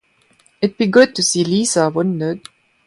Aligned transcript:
It'd 0.63 0.79
be 0.79 0.87
good 0.87 1.13
to 1.13 1.21
see 1.21 1.43
Lisa, 1.43 1.87
wouldn't 1.91 2.23
it? 2.23 2.39